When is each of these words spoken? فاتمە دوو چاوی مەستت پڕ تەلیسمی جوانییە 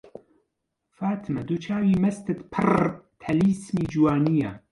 فاتمە 0.97 1.41
دوو 1.47 1.63
چاوی 1.65 1.99
مەستت 2.03 2.39
پڕ 2.53 2.77
تەلیسمی 3.23 3.85
جوانییە 3.93 4.51